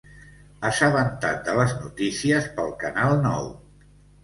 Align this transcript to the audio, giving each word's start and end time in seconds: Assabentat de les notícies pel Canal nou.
Assabentat 0.69 1.43
de 1.51 1.55
les 1.59 1.77
notícies 1.83 2.49
pel 2.59 2.75
Canal 2.83 3.17
nou. 3.29 3.49